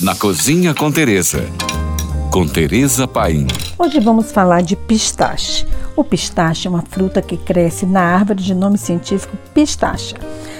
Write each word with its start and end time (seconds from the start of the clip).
na 0.00 0.14
Cozinha 0.14 0.74
com 0.74 0.92
Teresa. 0.92 1.42
Com 2.30 2.46
Teresa 2.46 3.08
Paim. 3.08 3.46
Hoje 3.78 3.98
vamos 3.98 4.30
falar 4.30 4.60
de 4.60 4.76
pistache. 4.76 5.66
O 5.96 6.04
pistache 6.04 6.66
é 6.66 6.70
uma 6.70 6.82
fruta 6.82 7.22
que 7.22 7.38
cresce 7.38 7.86
na 7.86 8.02
árvore 8.02 8.42
de 8.42 8.54
nome 8.54 8.76
científico 8.76 9.34
pistacha, 9.54 10.16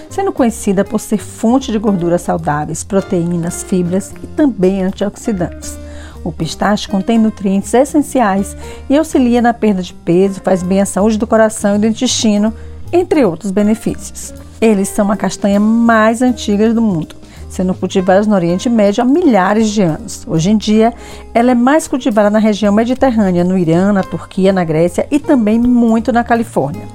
sendo 0.08 0.32
conhecida 0.32 0.84
por 0.84 0.98
ser 0.98 1.18
fonte 1.18 1.70
de 1.70 1.78
gorduras 1.78 2.22
saudáveis, 2.22 2.82
proteínas, 2.82 3.62
fibras 3.62 4.14
e 4.22 4.26
também 4.26 4.82
antioxidantes. 4.82 5.76
O 6.24 6.32
pistache 6.32 6.88
contém 6.88 7.18
nutrientes 7.18 7.74
essenciais 7.74 8.56
e 8.88 8.96
auxilia 8.96 9.42
na 9.42 9.52
perda 9.52 9.82
de 9.82 9.92
peso, 9.92 10.40
faz 10.42 10.62
bem 10.62 10.80
à 10.80 10.86
saúde 10.86 11.18
do 11.18 11.26
coração 11.26 11.76
e 11.76 11.78
do 11.78 11.86
intestino, 11.86 12.54
entre 12.90 13.22
outros 13.22 13.50
benefícios. 13.50 14.32
Eles 14.62 14.88
são 14.88 15.12
a 15.12 15.16
castanha 15.16 15.60
mais 15.60 16.22
antiga 16.22 16.72
do 16.72 16.80
mundo, 16.80 17.14
sendo 17.48 17.74
cultivados 17.74 18.26
no 18.26 18.34
Oriente 18.34 18.68
Médio 18.68 19.02
há 19.02 19.04
milhares 19.04 19.70
de 19.70 19.82
anos. 19.82 20.24
Hoje 20.26 20.50
em 20.50 20.56
dia, 20.56 20.92
ela 21.32 21.52
é 21.52 21.54
mais 21.54 21.88
cultivada 21.88 22.30
na 22.30 22.38
região 22.38 22.72
mediterrânea, 22.72 23.44
no 23.44 23.56
Irã, 23.56 23.92
na 23.92 24.02
Turquia, 24.02 24.52
na 24.52 24.64
Grécia 24.64 25.06
e 25.10 25.18
também 25.18 25.58
muito 25.58 26.12
na 26.12 26.24
Califórnia. 26.24 26.86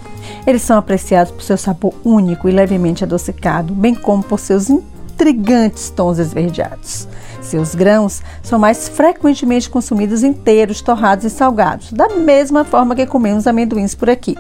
Eles 0.46 0.62
são 0.62 0.78
apreciados 0.78 1.32
por 1.32 1.44
seu 1.44 1.58
sabor 1.58 1.94
único 2.04 2.50
e 2.50 2.52
levemente 2.52 3.04
adocicado, 3.04 3.74
bem 3.74 3.94
como 3.94 4.24
por 4.24 4.40
seus 4.40 4.70
intrigantes 4.70 5.90
tons 5.90 6.18
esverdeados. 6.18 7.08
Seus 7.42 7.76
grãos 7.76 8.22
são 8.42 8.58
mais 8.58 8.88
frequentemente 8.88 9.70
consumidos 9.70 10.24
inteiros, 10.24 10.82
torrados 10.82 11.26
e 11.26 11.30
salgados, 11.30 11.92
da 11.92 12.10
mesma 12.10 12.64
forma 12.64 12.96
que 12.96 13.06
comemos 13.06 13.48
amendoins 13.48 13.94
por 13.94 14.10
aqui. 14.10 14.36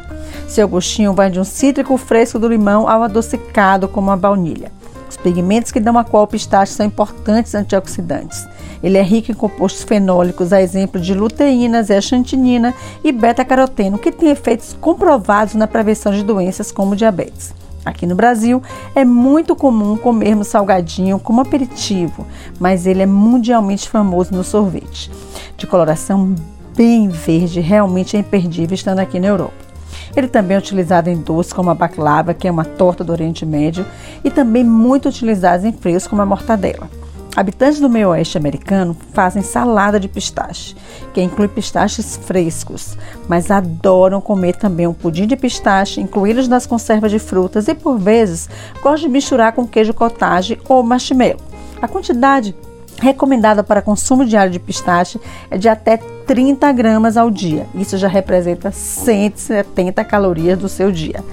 Seu 0.47 0.67
gostinho 0.67 1.13
vai 1.13 1.29
de 1.29 1.39
um 1.39 1.43
cítrico 1.43 1.97
fresco 1.97 2.39
do 2.39 2.47
limão 2.47 2.87
ao 2.87 3.03
adocicado 3.03 3.87
como 3.87 4.11
a 4.11 4.17
baunilha. 4.17 4.71
Os 5.11 5.17
pigmentos 5.17 5.73
que 5.73 5.79
dão 5.81 5.97
a 5.97 6.05
cor 6.05 6.21
ao 6.21 6.27
pistache 6.27 6.71
são 6.71 6.85
importantes 6.85 7.53
antioxidantes. 7.53 8.47
Ele 8.81 8.97
é 8.97 9.03
rico 9.03 9.29
em 9.29 9.35
compostos 9.35 9.83
fenólicos, 9.83 10.53
a 10.53 10.61
exemplo 10.61 11.01
de 11.01 11.13
luteína, 11.13 11.83
zeaxantinina 11.83 12.73
e 13.03 13.11
beta-caroteno, 13.11 13.97
que 13.97 14.09
têm 14.09 14.29
efeitos 14.29 14.73
comprovados 14.79 15.53
na 15.53 15.67
prevenção 15.67 16.13
de 16.13 16.23
doenças 16.23 16.71
como 16.71 16.95
diabetes. 16.95 17.53
Aqui 17.83 18.05
no 18.05 18.15
Brasil 18.15 18.63
é 18.95 19.03
muito 19.03 19.53
comum 19.53 19.97
comermos 19.97 20.47
salgadinho 20.47 21.19
como 21.19 21.41
aperitivo, 21.41 22.25
mas 22.57 22.85
ele 22.85 23.01
é 23.01 23.05
mundialmente 23.05 23.89
famoso 23.89 24.33
no 24.33 24.45
sorvete. 24.45 25.11
De 25.57 25.67
coloração 25.67 26.33
bem 26.73 27.09
verde, 27.09 27.59
realmente 27.59 28.15
é 28.15 28.21
imperdível 28.21 28.75
estando 28.75 28.99
aqui 28.99 29.19
na 29.19 29.27
Europa. 29.27 29.70
Ele 30.15 30.27
também 30.27 30.55
é 30.55 30.59
utilizado 30.59 31.09
em 31.09 31.17
doces 31.17 31.53
como 31.53 31.69
a 31.69 31.75
baklava, 31.75 32.33
que 32.33 32.47
é 32.47 32.51
uma 32.51 32.65
torta 32.65 33.03
do 33.03 33.11
Oriente 33.11 33.45
Médio, 33.45 33.85
e 34.23 34.29
também 34.29 34.63
muito 34.63 35.09
utilizado 35.09 35.65
em 35.65 35.71
frios 35.71 36.07
como 36.07 36.21
a 36.21 36.25
mortadela. 36.25 36.89
Habitantes 37.33 37.79
do 37.79 37.89
meio 37.89 38.09
oeste 38.09 38.37
americano 38.37 38.95
fazem 39.13 39.41
salada 39.41 39.97
de 39.97 40.09
pistache, 40.09 40.75
que 41.13 41.21
inclui 41.21 41.47
pistaches 41.47 42.17
frescos, 42.17 42.97
mas 43.25 43.49
adoram 43.49 44.19
comer 44.19 44.57
também 44.57 44.85
um 44.85 44.93
pudim 44.93 45.25
de 45.25 45.37
pistache, 45.37 46.01
incluídos 46.01 46.49
nas 46.49 46.65
conservas 46.65 47.09
de 47.09 47.19
frutas 47.19 47.69
e, 47.69 47.73
por 47.73 47.97
vezes, 47.97 48.49
gostam 48.83 49.07
de 49.07 49.13
misturar 49.13 49.53
com 49.53 49.65
queijo 49.65 49.93
cottage 49.93 50.59
ou 50.67 50.83
marshmallow. 50.83 51.37
A 51.81 51.87
quantidade 51.87 52.53
recomendada 53.01 53.63
para 53.63 53.81
consumo 53.81 54.23
diário 54.23 54.51
de 54.51 54.59
pistache 54.59 55.19
é 55.49 55.57
de 55.57 55.67
até 55.67 55.97
30 55.97 56.71
gramas 56.71 57.17
ao 57.17 57.31
dia. 57.31 57.65
Isso 57.73 57.97
já 57.97 58.07
representa 58.07 58.71
170 58.71 60.03
calorias 60.05 60.57
do 60.57 60.69
seu 60.69 60.91
dia. 60.91 61.23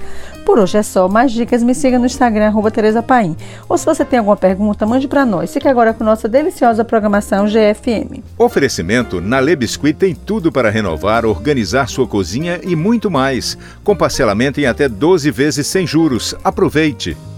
Por 0.45 0.57
hoje 0.57 0.79
é 0.79 0.83
só. 0.83 1.07
Mais 1.07 1.31
dicas, 1.31 1.61
me 1.61 1.75
siga 1.75 1.99
no 1.99 2.07
Instagram, 2.07 2.51
Tereza 2.73 3.03
Paim. 3.03 3.37
Ou 3.69 3.77
se 3.77 3.85
você 3.85 4.03
tem 4.03 4.17
alguma 4.17 4.35
pergunta, 4.35 4.83
mande 4.83 5.07
para 5.07 5.23
nós. 5.23 5.53
Fique 5.53 5.67
agora 5.67 5.93
com 5.93 6.03
nossa 6.03 6.27
deliciosa 6.27 6.83
programação 6.83 7.45
GFM. 7.45 8.23
Oferecimento 8.35 9.21
na 9.21 9.39
Le 9.39 9.55
Biscuit 9.55 9.93
tem 9.93 10.15
tudo 10.15 10.51
para 10.51 10.71
renovar, 10.71 11.23
organizar 11.23 11.87
sua 11.87 12.07
cozinha 12.07 12.59
e 12.63 12.75
muito 12.75 13.11
mais. 13.11 13.55
Com 13.83 13.95
parcelamento 13.95 14.59
em 14.59 14.65
até 14.65 14.89
12 14.89 15.29
vezes 15.29 15.67
sem 15.67 15.85
juros. 15.85 16.33
Aproveite! 16.43 17.28